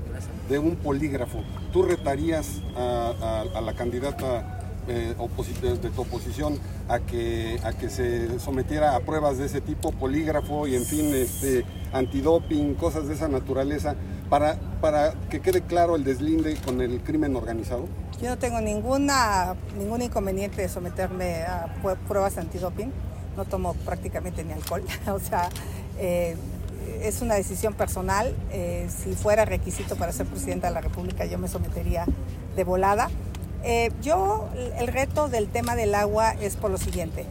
de 0.48 0.58
un 0.58 0.76
polígrafo. 0.76 1.42
¿Tú 1.72 1.82
retarías 1.82 2.62
a, 2.76 3.44
la 3.60 3.74
candidata 3.74 4.60
eh, 4.86 5.14
de, 5.62 5.90
tu 5.90 6.02
oposición 6.02 6.58
a 6.88 7.00
que, 7.00 7.58
se 7.88 8.38
sometiera 8.38 8.94
a 8.94 9.00
pruebas 9.00 9.38
de 9.38 9.46
ese 9.46 9.60
tipo, 9.60 9.92
polígrafo 9.92 10.66
y 10.68 10.76
en 10.76 10.84
fin, 10.84 11.12
este, 11.12 11.64
antidoping, 11.92 12.74
cosas 12.74 13.08
de 13.08 13.14
esa 13.14 13.28
naturaleza, 13.28 13.96
para, 14.28 14.56
que 15.28 15.40
quede 15.40 15.62
claro 15.62 15.96
el 15.96 16.04
deslinde 16.04 16.56
con 16.64 16.80
el 16.80 17.00
crimen 17.00 17.34
organizado? 17.34 17.86
Yo 18.22 18.28
no 18.28 18.38
tengo 18.38 18.60
ninguna, 18.60 19.56
ningún 19.76 20.02
inconveniente 20.02 20.62
de 20.62 20.68
someterme 20.68 21.42
a 21.42 21.74
pruebas 22.06 22.38
antidoping. 22.38 22.92
No 23.36 23.44
tomo 23.44 23.74
prácticamente 23.74 24.44
ni 24.44 24.52
alcohol. 24.52 24.82
o 25.08 25.18
sea, 25.18 25.48
eh, 25.98 26.36
es 27.02 27.22
una 27.22 27.34
decisión 27.34 27.74
personal. 27.74 28.34
Eh, 28.50 28.88
si 28.88 29.14
fuera 29.14 29.44
requisito 29.44 29.96
para 29.96 30.12
ser 30.12 30.26
presidenta 30.26 30.68
de 30.68 30.74
la 30.74 30.80
República, 30.80 31.24
yo 31.24 31.38
me 31.38 31.48
sometería 31.48 32.04
de 32.56 32.64
volada. 32.64 33.10
Eh, 33.62 33.92
yo, 34.02 34.48
el 34.78 34.86
reto 34.86 35.28
del 35.28 35.48
tema 35.48 35.76
del 35.76 35.94
agua 35.94 36.32
es 36.32 36.56
por 36.56 36.70
lo 36.70 36.78
siguiente. 36.78 37.26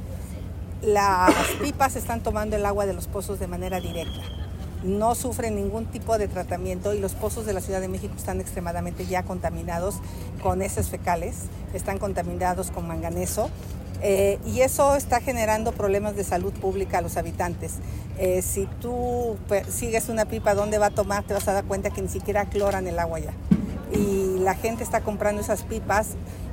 Las 0.82 1.34
pipas 1.62 1.96
están 1.96 2.22
tomando 2.22 2.56
el 2.56 2.66
agua 2.66 2.86
de 2.86 2.94
los 2.94 3.08
pozos 3.08 3.40
de 3.40 3.48
manera 3.48 3.80
directa. 3.80 4.22
No 4.84 5.14
sufren 5.14 5.56
ningún 5.56 5.88
tipo 5.88 6.18
de 6.18 6.30
tratamiento 6.30 6.94
y 6.94 7.00
los 7.00 7.14
pozos 7.14 7.46
de 7.46 7.52
la 7.52 7.60
Ciudad 7.60 7.82
de 7.82 7.90
México 7.90 8.14
están 8.16 8.40
extremadamente 8.40 9.06
ya 9.06 9.24
contaminados 9.24 9.96
con 10.42 10.62
heces 10.62 10.90
fecales, 10.90 11.36
están 11.74 11.98
contaminados 11.98 12.72
con 12.72 12.88
manganeso. 12.88 13.50
Eh, 14.02 14.40
y 14.46 14.62
eso 14.62 14.96
está 14.96 15.22
generando 15.22 15.72
problemas 15.72 16.16
de 16.16 16.24
salud 16.24 16.54
pública 16.54 17.00
a 17.00 17.02
los 17.02 17.18
habitantes. 17.18 17.76
Eh, 18.18 18.42
si 18.42 18.68
tú 18.82 19.38
sigues 19.70 20.10
una 20.10 20.26
pipa, 20.26 20.54
¿dónde 20.54 20.78
va 20.78 20.88
a 20.88 20.92
tomar? 20.92 21.24
Te 21.24 21.34
vas 21.34 21.48
a 21.48 21.54
dar 21.54 21.66
cuenta 21.66 21.90
que 21.90 22.02
ni 22.02 22.10
siquiera 22.10 22.46
cloran 22.46 22.88
el 22.88 23.00
agua 23.00 23.20
ya 23.20 23.34
y 23.92 24.40
la 24.40 24.56
gente 24.56 24.84
está 24.84 25.02
comprando 25.02 25.42
esas 25.42 25.64
pipas, 25.64 26.10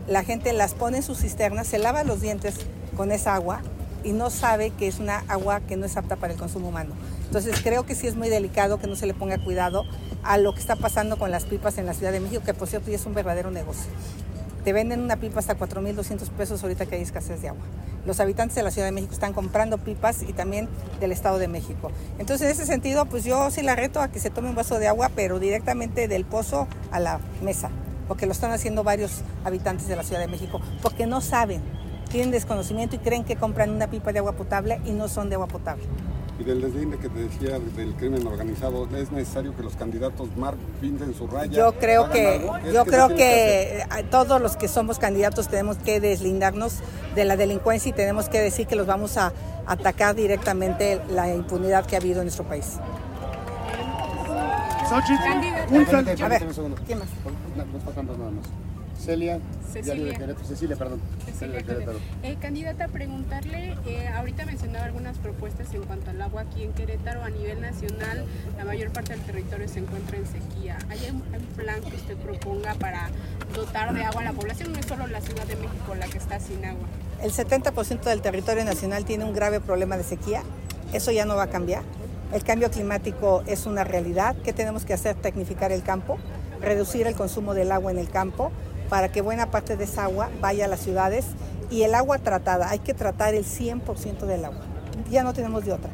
la 0.07 0.25
gente 0.25 0.53
las 0.53 0.75
pone 0.75 0.99
en 0.99 1.03
sus 1.03 1.19
cisternas, 1.19 1.67
se 1.67 1.79
lava 1.79 2.05
los 2.05 2.21
dientes 2.21 2.55
con 2.97 3.13
esa 3.13 3.35
agua 3.35 3.61
y 4.05 4.13
no 4.13 4.31
sabe 4.31 4.71
que 4.71 4.87
es 4.87 5.01
una 5.01 5.25
agua 5.29 5.61
que 5.61 5.77
no 5.77 5.87
es 5.87 5.97
apta 5.97 6.17
para 6.17 6.33
el 6.33 6.39
consumo 6.39 6.69
humano. 6.69 6.95
Entonces 7.27 7.61
creo 7.63 7.85
que 7.85 7.95
sí 7.95 8.07
es 8.07 8.15
muy 8.15 8.29
delicado 8.29 8.79
que 8.79 8.87
no 8.87 8.97
se 8.97 9.07
le 9.07 9.15
ponga 9.15 9.39
cuidado 9.39 9.85
a 10.23 10.39
lo 10.39 10.55
que 10.55 10.61
está 10.61 10.77
pasando 10.77 11.19
con 11.19 11.31
las 11.31 11.45
pipas 11.45 11.79
en 11.79 11.87
la 11.87 11.95
Ciudad 11.95 12.13
de 12.13 12.21
México, 12.21 12.43
que 12.45 12.55
por 12.55 12.69
cierto 12.69 12.91
ya 12.91 12.97
es 12.97 13.07
un 13.07 13.15
verdadero 13.15 13.51
negocio. 13.51 13.91
Te 14.67 14.73
venden 14.73 15.01
una 15.01 15.15
pipa 15.15 15.39
hasta 15.39 15.57
4.200 15.57 16.29
pesos 16.31 16.61
ahorita 16.65 16.87
que 16.87 16.97
hay 16.97 17.03
escasez 17.03 17.41
de 17.41 17.51
agua. 17.51 17.63
Los 18.05 18.19
habitantes 18.19 18.57
de 18.57 18.65
la 18.65 18.73
Ciudad 18.73 18.89
de 18.89 18.91
México 18.91 19.13
están 19.13 19.33
comprando 19.33 19.79
pipas 19.79 20.23
y 20.23 20.33
también 20.33 20.69
del 20.99 21.13
Estado 21.13 21.39
de 21.39 21.47
México. 21.47 21.93
Entonces, 22.19 22.49
en 22.49 22.53
ese 22.53 22.67
sentido, 22.67 23.07
pues 23.07 23.23
yo 23.23 23.49
sí 23.53 23.63
la 23.63 23.77
reto 23.77 24.01
a 24.01 24.09
que 24.09 24.19
se 24.19 24.29
tome 24.29 24.49
un 24.49 24.57
vaso 24.57 24.81
de 24.81 24.89
agua, 24.89 25.13
pero 25.15 25.39
directamente 25.39 26.09
del 26.09 26.25
pozo 26.25 26.67
a 26.91 26.99
la 26.99 27.21
mesa, 27.45 27.71
porque 28.09 28.27
lo 28.27 28.33
están 28.33 28.51
haciendo 28.51 28.83
varios 28.83 29.23
habitantes 29.45 29.87
de 29.87 29.95
la 29.95 30.03
Ciudad 30.03 30.21
de 30.21 30.27
México, 30.27 30.61
porque 30.83 31.07
no 31.07 31.21
saben, 31.21 31.63
tienen 32.11 32.33
desconocimiento 32.33 32.97
y 32.97 32.99
creen 32.99 33.23
que 33.23 33.37
compran 33.37 33.71
una 33.71 33.87
pipa 33.87 34.13
de 34.13 34.19
agua 34.19 34.33
potable 34.33 34.81
y 34.85 34.91
no 34.91 35.07
son 35.07 35.29
de 35.29 35.37
agua 35.37 35.47
potable. 35.47 35.85
Y 36.39 36.45
del 36.45 36.61
deslinde 36.61 36.99
que 36.99 37.09
te 37.09 37.21
decía 37.21 37.59
del 37.59 37.95
crimen 37.95 38.27
organizado, 38.27 38.87
¿es 38.95 39.11
necesario 39.11 39.57
que 39.57 39.63
los 39.63 39.75
candidatos 39.75 40.37
mar 40.37 40.55
pinten 40.81 41.15
su 41.15 41.27
raya? 41.27 41.51
Yo 41.51 41.73
creo 41.73 42.11
que, 42.11 42.47
yo 42.73 42.85
creo 42.85 43.09
que 43.09 43.79
eh, 43.79 43.87
todos 44.11 44.41
los 44.41 44.57
que 44.57 44.69
somos 44.69 44.99
candidatos 44.99 45.49
tenemos 45.49 45.79
que 45.79 45.99
deslindarnos 45.99 46.81
de 47.15 47.25
la 47.25 47.37
delincuencia 47.37 47.89
y 47.89 47.93
tenemos 47.93 48.29
que 48.29 48.39
decir 48.41 48.67
que 48.67 48.77
los 48.77 48.87
vamos 48.87 49.17
a 49.17 49.33
atacar 49.67 50.15
directamente 50.15 51.01
la 51.09 51.33
impunidad 51.33 51.87
que 51.87 51.97
ha 51.97 52.01
habido 52.01 52.21
en 52.21 52.27
nuestro 52.27 52.45
país. 52.45 52.79
Xochitl, 54.89 55.75
un 55.75 56.23
A 56.23 56.29
ver. 56.29 56.47
¿quién 56.87 56.99
más? 56.99 57.09
No, 57.57 58.03
nada 58.03 58.31
más. 58.31 58.66
Celia, 58.99 59.39
Cecilia. 59.73 60.19
Cecilia, 60.47 60.77
perdón. 60.77 61.01
Cecilia, 61.27 61.65
eh, 62.23 62.37
candidata, 62.41 62.89
preguntarle, 62.89 63.77
eh, 63.87 64.09
ahorita 64.09 64.47
mencionaba 64.47 64.87
algunas 64.87 65.19
propuestas 65.19 65.73
en 65.75 65.83
cuanto 65.83 66.11
al 66.11 66.23
agua 66.23 66.43
aquí 66.43 66.63
en 66.63 66.73
Querétaro 66.73 67.23
a 67.23 67.31
nivel 67.31 67.61
nacional, 67.61 68.25
la 68.57 68.65
mayor 68.65 68.91
parte 68.91 69.13
del 69.13 69.23
territorio 69.23 69.69
se 69.69 69.81
encuentra 69.81 70.17
en 70.17 70.27
sequía. 70.27 70.79
¿Hay 70.89 70.99
un, 71.11 71.23
plan 71.57 71.81
que 71.83 71.97
usted 71.97 72.17
proponga 72.17 72.75
para 72.75 73.09
dotar 73.55 73.95
de 73.95 74.05
agua 74.05 74.23
a 74.23 74.25
la 74.25 74.33
población? 74.33 74.73
No 74.73 74.79
es 74.79 74.87
solo 74.87 75.07
la 75.07 75.21
Ciudad 75.21 75.47
de 75.47 75.57
México 75.57 75.95
la 75.95 76.07
que 76.07 76.19
está 76.19 76.41
sin 76.41 76.65
agua. 76.65 76.87
El 77.23 77.33
70% 77.33 78.03
del 78.03 78.23
territorio 78.23 78.65
nacional 78.65 79.05
tiene 79.05 79.25
un 79.25 79.35
grave 79.35 79.61
problema 79.61 79.97
de 79.97 80.05
sequía. 80.05 80.43
Eso 80.93 81.13
ya 81.13 81.25
no 81.25 81.37
va 81.37 81.45
a 81.45 81.51
cambiar. 81.51 81.83
El 82.33 82.43
cambio 82.45 82.71
climático 82.71 83.43
es 83.47 83.67
una 83.67 83.85
realidad. 83.85 84.37
¿Qué 84.45 84.53
tenemos 84.53 84.85
que 84.85 84.95
hacer? 84.95 85.17
Tecnificar 85.17 85.73
el 85.73 85.83
campo, 85.83 86.19
reducir 86.61 87.07
el 87.07 87.15
consumo 87.15 87.55
del 87.55 87.73
agua 87.73 87.91
en 87.91 87.99
el 87.99 88.09
campo 88.09 88.53
para 88.89 89.11
que 89.11 89.21
buena 89.21 89.51
parte 89.51 89.77
de 89.77 89.85
esa 89.85 90.05
agua 90.05 90.31
vaya 90.41 90.67
a 90.67 90.69
las 90.69 90.81
ciudades 90.81 91.25
y 91.71 91.83
el 91.83 91.95
agua 91.95 92.19
tratada, 92.19 92.71
hay 92.71 92.79
que 92.79 92.95
tratar 92.95 93.35
el 93.35 93.45
100% 93.45 94.27
del 94.27 94.45
agua. 94.45 94.61
Ya 95.11 95.23
no 95.23 95.33
tenemos 95.33 95.65
de 95.65 95.73
otra. 95.73 95.91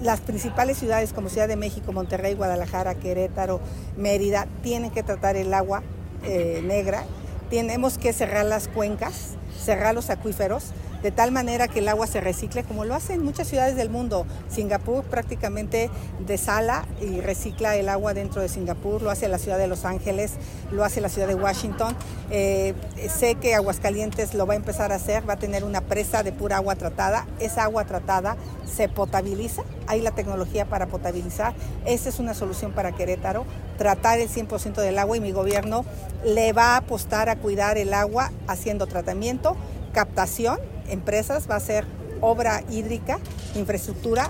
Las 0.00 0.20
principales 0.20 0.76
ciudades 0.76 1.12
como 1.12 1.30
Ciudad 1.30 1.48
de 1.48 1.56
México, 1.56 1.92
Monterrey, 1.92 2.34
Guadalajara, 2.34 2.94
Querétaro, 2.94 3.60
Mérida, 3.96 4.46
tienen 4.62 4.90
que 4.90 5.02
tratar 5.02 5.36
el 5.36 5.54
agua 5.54 5.82
eh, 6.22 6.62
negra. 6.64 7.04
Tenemos 7.48 7.96
que 7.96 8.12
cerrar 8.12 8.44
las 8.44 8.68
cuencas, 8.68 9.36
cerrar 9.58 9.94
los 9.94 10.10
acuíferos 10.10 10.72
de 11.02 11.10
tal 11.10 11.32
manera 11.32 11.68
que 11.68 11.80
el 11.80 11.88
agua 11.88 12.06
se 12.06 12.20
recicle, 12.20 12.64
como 12.64 12.84
lo 12.84 12.94
hacen 12.94 13.22
muchas 13.22 13.48
ciudades 13.48 13.76
del 13.76 13.90
mundo. 13.90 14.26
Singapur 14.48 15.04
prácticamente 15.04 15.90
desala 16.26 16.84
y 17.00 17.20
recicla 17.20 17.76
el 17.76 17.88
agua 17.88 18.14
dentro 18.14 18.42
de 18.42 18.48
Singapur, 18.48 19.02
lo 19.02 19.10
hace 19.10 19.28
la 19.28 19.38
ciudad 19.38 19.58
de 19.58 19.66
Los 19.66 19.84
Ángeles, 19.84 20.32
lo 20.70 20.84
hace 20.84 21.00
la 21.00 21.08
ciudad 21.08 21.28
de 21.28 21.34
Washington. 21.34 21.94
Eh, 22.30 22.74
sé 23.08 23.36
que 23.36 23.54
Aguascalientes 23.54 24.34
lo 24.34 24.46
va 24.46 24.54
a 24.54 24.56
empezar 24.56 24.92
a 24.92 24.96
hacer, 24.96 25.28
va 25.28 25.34
a 25.34 25.38
tener 25.38 25.64
una 25.64 25.80
presa 25.80 26.22
de 26.22 26.32
pura 26.32 26.56
agua 26.56 26.76
tratada. 26.76 27.26
Esa 27.38 27.64
agua 27.64 27.84
tratada 27.84 28.36
se 28.66 28.88
potabiliza, 28.88 29.62
hay 29.86 30.00
la 30.00 30.10
tecnología 30.10 30.64
para 30.64 30.86
potabilizar. 30.86 31.54
Esa 31.84 32.08
es 32.08 32.18
una 32.18 32.34
solución 32.34 32.72
para 32.72 32.92
Querétaro, 32.92 33.44
tratar 33.78 34.18
el 34.18 34.28
100% 34.28 34.74
del 34.74 34.98
agua 34.98 35.16
y 35.16 35.20
mi 35.20 35.32
gobierno 35.32 35.84
le 36.24 36.52
va 36.52 36.74
a 36.74 36.76
apostar 36.78 37.28
a 37.28 37.36
cuidar 37.36 37.78
el 37.78 37.94
agua 37.94 38.32
haciendo 38.48 38.86
tratamiento, 38.86 39.56
captación 39.92 40.58
empresas, 40.88 41.48
va 41.50 41.56
a 41.56 41.60
ser 41.60 41.84
obra 42.20 42.62
hídrica, 42.70 43.18
infraestructura, 43.54 44.28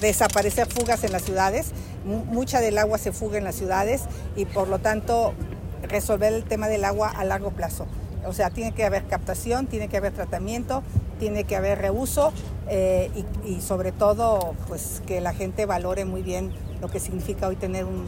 desaparecer 0.00 0.66
fugas 0.66 1.04
en 1.04 1.12
las 1.12 1.22
ciudades, 1.22 1.72
mucha 2.04 2.60
del 2.60 2.78
agua 2.78 2.98
se 2.98 3.12
fuga 3.12 3.38
en 3.38 3.44
las 3.44 3.54
ciudades 3.54 4.02
y 4.36 4.44
por 4.44 4.68
lo 4.68 4.78
tanto 4.78 5.34
resolver 5.82 6.32
el 6.32 6.44
tema 6.44 6.68
del 6.68 6.84
agua 6.84 7.08
a 7.08 7.24
largo 7.24 7.50
plazo. 7.50 7.86
O 8.26 8.32
sea, 8.32 8.50
tiene 8.50 8.72
que 8.72 8.84
haber 8.84 9.04
captación, 9.04 9.66
tiene 9.66 9.88
que 9.88 9.98
haber 9.98 10.12
tratamiento, 10.12 10.82
tiene 11.18 11.44
que 11.44 11.56
haber 11.56 11.78
reuso 11.78 12.32
eh, 12.68 13.10
y, 13.44 13.60
sobre 13.60 13.92
todo 13.92 14.54
pues 14.66 15.02
que 15.06 15.20
la 15.20 15.34
gente 15.34 15.66
valore 15.66 16.04
muy 16.04 16.22
bien 16.22 16.52
lo 16.80 16.88
que 16.88 17.00
significa 17.00 17.48
hoy 17.48 17.56
tener 17.56 17.84
un 17.84 18.06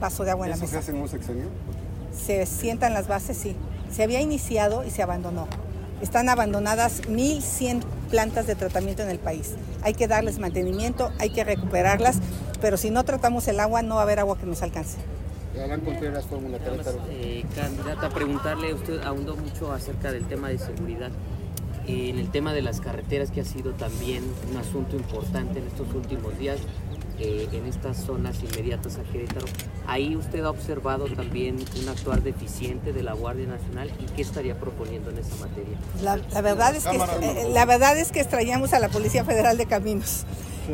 vaso 0.00 0.24
de 0.24 0.30
agua 0.30 0.46
en 0.46 0.52
la 0.52 0.56
mesa. 0.56 0.72
se 0.72 0.78
hace 0.78 0.90
en 0.92 0.98
un 0.98 1.08
sexenio? 1.08 1.46
Se 2.12 2.46
sientan 2.46 2.94
las 2.94 3.06
bases, 3.06 3.36
sí. 3.36 3.54
Se 3.90 4.02
había 4.02 4.20
iniciado 4.20 4.84
y 4.84 4.90
se 4.90 5.02
abandonó. 5.02 5.46
Están 6.00 6.28
abandonadas 6.28 7.02
1.100 7.02 7.82
plantas 8.10 8.46
de 8.46 8.54
tratamiento 8.54 9.02
en 9.02 9.10
el 9.10 9.18
país. 9.18 9.54
Hay 9.82 9.94
que 9.94 10.08
darles 10.08 10.38
mantenimiento, 10.38 11.12
hay 11.18 11.30
que 11.30 11.44
recuperarlas, 11.44 12.18
pero 12.60 12.76
si 12.76 12.90
no 12.90 13.04
tratamos 13.04 13.46
el 13.48 13.60
agua 13.60 13.82
no 13.82 13.96
va 13.96 14.00
a 14.00 14.04
haber 14.04 14.18
agua 14.18 14.38
que 14.38 14.46
nos 14.46 14.62
alcance. 14.62 14.98
Alan 15.62 15.80
Contreras, 15.80 16.24
Fórmula 16.26 16.58
eh, 17.10 17.44
Candidata, 17.54 18.08
preguntarle, 18.08 18.72
usted 18.72 19.02
ahondó 19.02 19.36
mucho 19.36 19.72
acerca 19.72 20.10
del 20.12 20.26
tema 20.26 20.48
de 20.48 20.58
seguridad. 20.58 21.10
en 21.86 22.18
el 22.18 22.30
tema 22.30 22.52
de 22.52 22.62
las 22.62 22.80
carreteras, 22.80 23.30
que 23.30 23.40
ha 23.40 23.44
sido 23.44 23.72
también 23.72 24.22
un 24.50 24.56
asunto 24.56 24.96
importante 24.96 25.58
en 25.58 25.66
estos 25.66 25.92
últimos 25.92 26.38
días, 26.38 26.58
eh, 27.20 27.48
en 27.52 27.66
estas 27.66 27.98
zonas 27.98 28.36
inmediatas 28.42 28.96
a 28.96 29.02
Querétaro. 29.02 29.46
Ahí 29.86 30.16
usted 30.16 30.42
ha 30.42 30.48
observado 30.48 31.04
también 31.06 31.56
un 31.80 31.88
actuar 31.90 32.22
deficiente 32.22 32.94
de 32.94 33.02
la 33.02 33.12
Guardia 33.12 33.46
Nacional 33.46 33.92
y 34.00 34.06
qué 34.12 34.22
estaría 34.22 34.58
proponiendo 34.58 35.10
en 35.10 35.18
esa 35.18 35.36
materia. 35.36 35.76
La, 36.02 36.40
verdad, 36.40 36.74
es 36.74 36.86
que, 36.86 36.96
eh, 36.96 37.50
la 37.52 37.66
verdad 37.66 37.98
es 37.98 38.10
que 38.10 38.20
extrañamos 38.20 38.72
a 38.72 38.80
la 38.80 38.88
Policía 38.88 39.22
Federal 39.24 39.58
de 39.58 39.66
Caminos. 39.66 40.24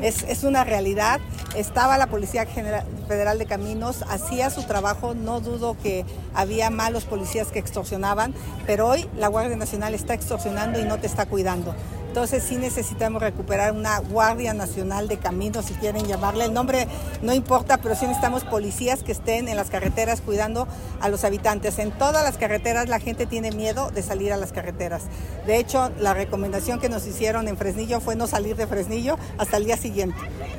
Es, 0.03 0.23
es, 0.23 0.45
una 0.45 0.63
realidad. 0.63 1.21
Estaba 1.57 1.99
la 1.99 2.07
Policía 2.07 2.47
Federal 2.47 3.39
de 3.39 3.47
Caminos, 3.47 4.03
hacía 4.09 4.51
su 4.51 4.63
trabajo, 4.65 5.15
no 5.15 5.41
dudo 5.41 5.77
que 5.83 6.05
había 6.33 6.71
malos 6.71 7.07
policías 7.07 7.49
que 7.49 7.59
extorsionaban, 7.59 8.35
pero 8.67 8.87
hoy 8.87 9.09
la 9.17 9.27
Guardia 9.29 9.57
Nacional 9.57 9.95
está 9.95 10.15
extorsionando 10.15 10.79
y 10.79 10.85
no 10.85 10.99
te 10.99 11.07
está 11.07 11.27
cuidando. 11.27 11.75
Entonces 12.17 12.45
sí 12.45 12.57
necesitamos 12.57 13.21
recuperar 13.21 13.73
una 13.73 13.99
Guardia 13.99 14.55
Nacional 14.55 15.07
de 15.07 15.19
Caminos, 15.19 15.67
si 15.67 15.75
quieren 15.75 16.07
llamarle. 16.07 16.47
El 16.47 16.55
nombre 16.55 16.89
no 17.21 17.35
importa, 17.35 17.77
pero 17.77 17.95
sí 17.95 18.07
necesitamos 18.07 18.43
policías 18.43 19.03
que 19.03 19.13
estén 19.13 19.49
en 19.49 19.57
las 19.57 19.69
carreteras 19.69 20.23
cuidando 20.23 20.67
a 21.03 21.11
los 21.11 21.25
habitantes. 21.25 21.79
En 21.79 21.91
todas 21.91 22.25
las 22.25 22.39
carreteras 22.39 22.89
la 22.89 23.01
gente 23.01 23.27
tiene 23.27 23.53
miedo 23.53 23.91
de 23.91 24.03
salir 24.03 24.33
a 24.33 24.39
las 24.39 24.53
carreteras. 24.53 25.03
De 25.47 25.59
hecho, 25.59 25.91
la 26.01 26.15
recomendación 26.15 26.81
que 26.81 26.89
nos 26.89 27.07
hicieron 27.07 27.49
en 27.49 27.59
Fresnillo 27.59 28.01
fue 28.01 28.17
no 28.17 28.27
salir 28.27 28.57
de 28.57 28.67
Fresnillo 28.67 29.19
hasta 29.37 29.59
el 29.59 29.67
día 29.67 29.77
siguiente. 29.77 30.17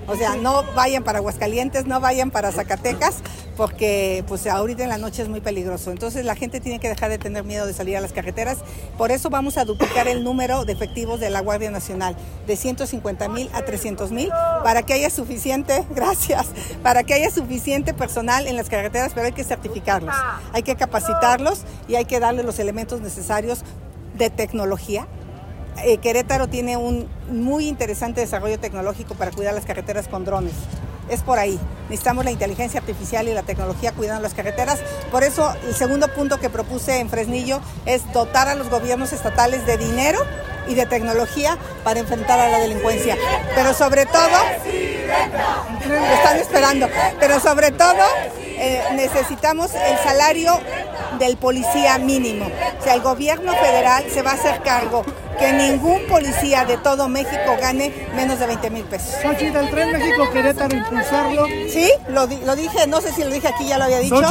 O 0.08 0.16
sea, 0.16 0.36
no 0.36 0.64
vayan 0.76 1.04
para 1.04 1.18
Aguascalientes, 1.18 1.88
no 1.88 2.00
vayan 2.00 2.30
para 2.30 2.52
Zacatecas, 2.52 3.16
porque 3.58 4.24
pues 4.28 4.46
ahorita 4.46 4.84
en 4.84 4.90
la 4.90 5.00
noche 5.00 5.24
es 5.24 5.28
muy 5.28 5.42
peligroso. 5.42 5.90
Entonces 5.90 6.24
la 6.24 6.36
gente 6.36 6.62
tiene 6.62 6.80
que 6.80 6.88
dejar 6.88 7.10
de 7.10 7.18
tener 7.18 7.44
miedo 7.44 7.66
de 7.66 7.74
salir 7.74 7.98
a 7.98 8.02
las 8.02 8.14
carreteras. 8.14 8.60
Por 8.96 9.12
eso 9.12 9.32
vamos 9.32 9.58
a 9.58 9.66
duplicar 9.66 10.08
el 10.08 10.24
número 10.24 10.64
de 10.64 10.74
efectivos 10.74 11.20
de 11.20 11.32
la 11.32 11.42
Guardia 11.48 11.72
Nacional 11.72 12.16
de 12.46 12.58
150 12.58 13.30
mil 13.30 13.50
a 13.54 13.64
300 13.64 14.12
mil 14.12 14.30
para 14.66 14.84
que 14.84 14.92
haya 14.92 15.10
suficiente, 15.10 15.86
gracias, 15.96 16.48
para 16.84 17.04
que 17.04 17.14
haya 17.14 17.32
suficiente 17.32 17.94
personal 17.94 18.48
en 18.48 18.58
las 18.58 18.68
carreteras, 18.68 19.14
pero 19.16 19.28
hay 19.28 19.32
que 19.32 19.46
certificarlos, 19.46 20.14
hay 20.52 20.64
que 20.64 20.76
capacitarlos 20.76 21.62
y 21.88 21.96
hay 21.96 22.04
que 22.04 22.20
darles 22.20 22.46
los 22.46 22.60
elementos 22.60 23.00
necesarios 23.00 23.62
de 24.16 24.30
tecnología 24.30 25.08
eh, 25.84 26.00
Querétaro 26.00 26.48
tiene 26.48 26.76
un 26.76 27.08
muy 27.30 27.68
interesante 27.68 28.20
desarrollo 28.20 28.60
tecnológico 28.60 29.14
para 29.14 29.30
cuidar 29.30 29.54
las 29.54 29.64
carreteras 29.66 30.08
con 30.08 30.26
drones 30.26 30.54
es 31.10 31.22
por 31.22 31.40
ahí. 31.40 31.60
Necesitamos 31.90 32.26
la 32.26 32.32
inteligencia 32.32 32.80
artificial 32.80 33.28
y 33.28 33.34
la 33.34 33.44
tecnología 33.44 33.92
cuidando 33.92 34.22
las 34.22 34.34
carreteras. 34.34 34.80
Por 35.12 35.24
eso 35.24 35.54
el 35.68 35.76
segundo 35.76 36.14
punto 36.14 36.40
que 36.40 36.50
propuse 36.50 37.00
en 37.00 37.10
Fresnillo 37.10 37.62
es 37.86 38.12
dotar 38.14 38.48
a 38.48 38.56
los 38.56 38.70
gobiernos 38.70 39.14
estatales 39.14 39.66
de 39.66 39.78
dinero 39.78 40.20
y 40.68 40.76
de 40.76 40.86
tecnología 40.86 41.58
para 41.84 42.00
enfrentar 42.00 42.40
a 42.40 42.50
la 42.50 42.60
delincuencia. 42.60 43.18
Pero 43.56 43.74
sobre 43.74 44.06
todo, 44.06 44.38
lo 45.88 45.96
están 45.96 46.38
esperando, 46.38 46.90
pero 47.20 47.40
sobre 47.40 47.72
todo 47.72 48.04
eh, 48.60 48.82
necesitamos 48.94 49.72
el 49.74 49.98
salario 50.00 50.60
del 51.20 51.38
policía 51.38 51.98
mínimo. 51.98 52.50
O 52.80 52.84
sea, 52.84 52.94
el 52.96 53.02
gobierno 53.02 53.54
federal 53.54 54.06
se 54.12 54.22
va 54.22 54.32
a 54.32 54.34
hacer 54.34 54.62
cargo 54.62 55.04
que 55.40 55.54
ningún 55.54 56.02
policía 56.08 56.66
de 56.66 56.78
todo 56.78 57.08
México 57.08 57.58
gane 57.62 57.94
menos 58.16 58.40
de 58.40 58.48
20 58.48 58.70
mil 58.72 58.84
pesos. 58.86 59.16
Xochitl, 59.22 59.58
el 59.58 59.70
tren 59.70 59.92
México-Querétaro, 59.92 60.76
impulsarlo. 60.76 61.46
Sí, 61.70 61.92
lo, 62.10 62.26
lo, 62.26 62.56
dije, 62.56 62.88
no 62.88 63.02
sé 63.02 63.12
si 63.12 63.24
lo 63.24 63.30
dije 63.30 63.48
aquí, 63.48 63.68
ya 63.68 63.78
lo 63.78 63.86
había 63.86 64.00
dicho. 64.00 64.22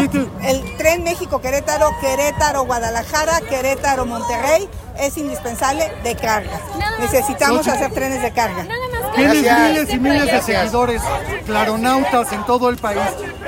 El 0.42 0.76
tren 0.76 1.04
México-Querétaro, 1.04 1.90
Querétaro-Guadalajara, 2.00 3.40
Querétaro-Monterrey 3.48 4.68
es 4.98 5.16
indispensable 5.16 5.92
de 6.02 6.14
carga. 6.16 6.60
Necesitamos 6.98 7.66
hacer 7.66 7.92
trenes 7.92 8.22
de 8.22 8.32
carga. 8.32 8.66
Tienes 9.14 9.42
miles 9.42 9.94
y 9.94 9.98
miles 9.98 10.26
de 10.26 10.42
seguidores, 10.42 11.02
claronautas 11.46 12.32
en 12.32 12.44
todo 12.44 12.68
el 12.68 12.76
país. 12.76 13.00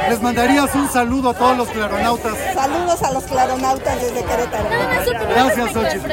Les 0.09 0.23
mandarías 0.23 0.75
un 0.75 0.89
saludo 0.89 1.31
a 1.31 1.35
todos 1.35 1.57
los 1.57 1.69
claronautas. 1.69 2.35
Saludos 2.55 3.03
a 3.03 3.13
los 3.13 3.25
claronautas 3.25 4.01
desde 4.01 4.25
Querétaro. 4.25 4.69
Gracias, 5.35 5.73
Xochitl 5.73 6.13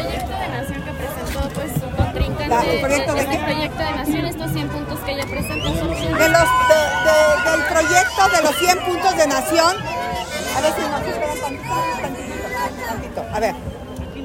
el 2.46 2.82
proyecto 2.82 3.14
de 3.14 3.28
qué? 3.28 3.38
proyecto 3.38 3.78
de 3.78 3.92
nación, 3.92 4.26
estos 4.26 4.52
100 4.52 4.70
puntos 4.70 5.00
que 5.00 5.12
ella 5.12 5.26
presenta. 5.26 5.66
De 5.66 6.30
los, 6.30 6.48
de, 6.70 7.52
del 7.52 7.64
proyecto 7.70 8.30
de 8.30 8.42
los 8.44 8.56
100 8.58 8.80
puntos 8.80 9.18
de 9.18 9.28
nación. 9.28 9.76
A 10.56 10.62
ver 10.62 10.74
si 10.74 10.82
nos 10.82 11.02
tantito, 12.88 13.26
A 13.34 13.40
ver, 13.40 13.56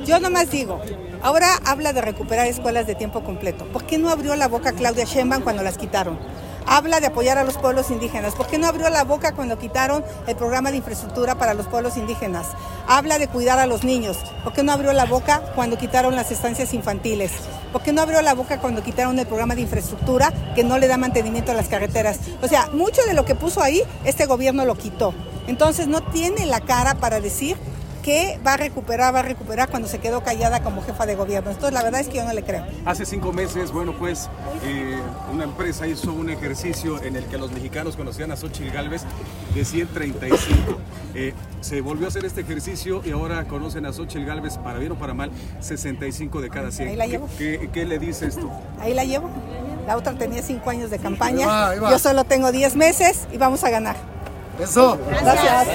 yo 0.04 0.20
nomás 0.20 0.50
digo, 0.50 0.80
ahora 1.22 1.48
habla 1.64 1.92
de 1.92 2.00
recuperar 2.00 2.46
escuelas 2.46 2.86
de 2.86 2.94
tiempo 2.94 3.22
completo. 3.22 3.64
¿Por 3.66 3.84
qué 3.84 3.98
no 3.98 4.10
abrió 4.10 4.36
la 4.36 4.48
boca 4.48 4.72
Claudia 4.72 5.04
Sheinbaum 5.04 5.42
cuando 5.42 5.62
las 5.62 5.78
quitaron? 5.78 6.18
habla 6.66 7.00
de 7.00 7.08
apoyar 7.08 7.36
a 7.36 7.44
los 7.44 7.58
pueblos 7.58 7.90
indígenas. 7.90 8.34
¿Por 8.34 8.46
qué 8.46 8.56
no 8.56 8.68
abrió 8.68 8.88
la 8.90 9.04
boca 9.04 9.32
cuando 9.32 9.58
quitaron 9.58 10.04
el 10.26 10.36
programa 10.36 10.70
de 10.70 10.78
infraestructura 10.78 11.36
para 11.36 11.54
los 11.54 11.66
pueblos 11.66 11.96
indígenas? 11.96 12.46
Habla 12.86 13.18
de 13.18 13.26
cuidar 13.26 13.58
a 13.58 13.66
los 13.66 13.82
niños. 13.82 14.18
¿Por 14.44 14.52
qué 14.52 14.62
no 14.62 14.72
abrió 14.72 14.92
la 14.92 15.04
boca 15.04 15.42
cuando 15.54 15.78
quitaron 15.78 16.14
las 16.14 16.30
estancias 16.30 16.72
infantiles? 16.72 17.32
¿Por 17.72 17.82
qué 17.82 17.92
no 17.92 18.02
abrió 18.02 18.22
la 18.22 18.34
boca 18.34 18.60
cuando 18.60 18.82
quitaron 18.82 19.18
el 19.18 19.26
programa 19.26 19.54
de 19.54 19.62
infraestructura 19.62 20.32
que 20.54 20.64
no 20.64 20.78
le 20.78 20.88
da 20.88 20.96
mantenimiento 20.96 21.52
a 21.52 21.54
las 21.54 21.68
carreteras? 21.68 22.20
O 22.42 22.48
sea, 22.48 22.68
mucho 22.72 23.02
de 23.02 23.14
lo 23.14 23.24
que 23.24 23.34
puso 23.34 23.62
ahí, 23.62 23.82
este 24.04 24.26
gobierno 24.26 24.64
lo 24.64 24.76
quitó. 24.76 25.12
Entonces 25.46 25.88
no 25.88 26.02
tiene 26.02 26.46
la 26.46 26.60
cara 26.60 26.94
para 26.94 27.20
decir 27.20 27.56
que 28.00 28.38
va 28.46 28.54
a 28.54 28.56
recuperar, 28.56 29.14
va 29.14 29.20
a 29.20 29.22
recuperar 29.22 29.68
cuando 29.68 29.88
se 29.88 29.98
quedó 29.98 30.22
callada 30.22 30.62
como 30.62 30.82
jefa 30.82 31.06
de 31.06 31.14
gobierno. 31.14 31.50
Entonces 31.50 31.72
la 31.72 31.82
verdad 31.82 32.00
es 32.00 32.08
que 32.08 32.16
yo 32.16 32.24
no 32.24 32.32
le 32.32 32.42
creo. 32.42 32.64
Hace 32.84 33.04
cinco 33.06 33.32
meses, 33.32 33.72
bueno, 33.72 33.94
pues 33.98 34.28
eh, 34.64 34.96
una 35.32 35.44
empresa 35.44 35.86
hizo 35.86 36.12
un 36.12 36.30
ejercicio 36.30 37.02
en 37.02 37.16
el 37.16 37.24
que 37.26 37.38
los 37.38 37.52
mexicanos 37.52 37.96
conocían 37.96 38.30
a 38.32 38.36
Xochitl 38.36 38.70
Galvez 38.72 39.02
de 39.54 39.64
135. 39.64 40.78
Eh, 41.14 41.34
se 41.60 41.80
volvió 41.80 42.06
a 42.06 42.08
hacer 42.08 42.24
este 42.24 42.40
ejercicio 42.42 43.02
y 43.04 43.10
ahora 43.12 43.44
conocen 43.44 43.84
a 43.86 43.92
Xochitl 43.92 44.24
Galvez, 44.24 44.58
para 44.58 44.78
bien 44.78 44.92
o 44.92 44.94
para 44.96 45.12
mal, 45.14 45.30
65 45.60 46.40
de 46.40 46.50
cada 46.50 46.70
100. 46.70 46.88
Ahí 46.88 46.96
la 46.96 47.04
¿Qué- 47.04 47.10
llevo. 47.10 47.28
¿Qué, 47.38 47.70
qué 47.72 47.84
le 47.84 47.98
dice 47.98 48.26
esto? 48.26 48.50
Ahí 48.80 48.94
la 48.94 49.04
llevo. 49.04 49.28
La 49.86 49.96
otra 49.96 50.12
tenía 50.12 50.42
cinco 50.42 50.70
años 50.70 50.90
de 50.90 50.98
campaña. 50.98 51.40
Ahí 51.40 51.46
va, 51.46 51.68
ahí 51.70 51.78
va. 51.80 51.90
Yo 51.90 51.98
solo 51.98 52.24
tengo 52.24 52.52
10 52.52 52.76
meses 52.76 53.26
y 53.32 53.38
vamos 53.38 53.64
a 53.64 53.70
ganar. 53.70 53.96
Eso. 54.60 54.98
Gracias. 55.22 55.68